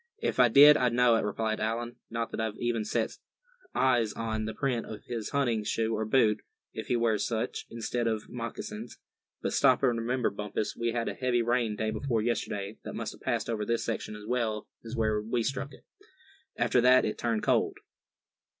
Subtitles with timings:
[0.23, 3.19] "If I did, I'd know it," replied Allan; "not that I've even set
[3.75, 6.41] eyes on the print of his hunting shoe or boot,
[6.73, 8.97] if he wears such, instead of moccasins;
[9.43, 13.11] but stop and remember, Bumpus we had a heavy rain day before yesterday that must
[13.11, 15.85] have passed over this section as well as where we struck it.
[16.57, 17.77] After that it turned cold."